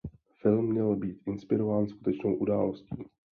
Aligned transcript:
Film 0.41 0.65
měl 0.69 0.95
být 0.95 1.17
inspirován 1.27 1.87
skutečnou 1.87 2.35
událostí. 2.35 3.05